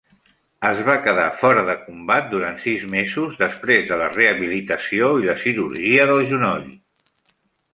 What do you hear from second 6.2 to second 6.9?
genoll.